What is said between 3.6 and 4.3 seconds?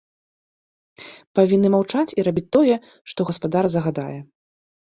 загадае.